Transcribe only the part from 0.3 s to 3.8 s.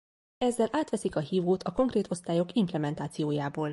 Ezzel átveszik a hívót a konkrét osztályok implementációjából.